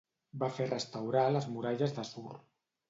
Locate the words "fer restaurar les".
0.59-1.49